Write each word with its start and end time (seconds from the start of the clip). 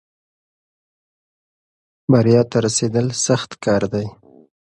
بریا 2.11 2.41
ته 2.49 2.57
رسېدل 2.65 3.07
سخت 3.25 3.51
کار 3.63 3.83
دی. 3.93 4.07